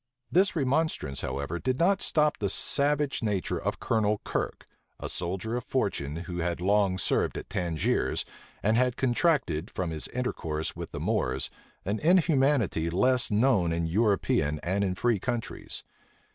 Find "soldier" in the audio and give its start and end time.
5.07-5.55